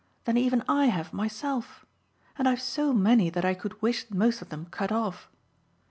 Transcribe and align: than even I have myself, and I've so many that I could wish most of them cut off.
than 0.25 0.35
even 0.35 0.63
I 0.67 0.85
have 0.85 1.13
myself, 1.13 1.85
and 2.35 2.47
I've 2.49 2.59
so 2.59 2.91
many 2.91 3.29
that 3.29 3.45
I 3.45 3.53
could 3.53 3.79
wish 3.83 4.09
most 4.09 4.41
of 4.41 4.49
them 4.49 4.65
cut 4.71 4.91
off. 4.91 5.29